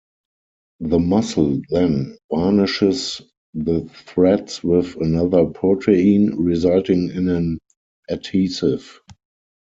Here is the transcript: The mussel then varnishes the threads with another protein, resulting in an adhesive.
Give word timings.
The 0.79 0.97
mussel 0.97 1.61
then 1.69 2.17
varnishes 2.31 3.21
the 3.53 3.81
threads 3.81 4.63
with 4.63 4.95
another 4.95 5.45
protein, 5.45 6.37
resulting 6.43 7.11
in 7.11 7.29
an 7.29 7.59
adhesive. 8.09 8.99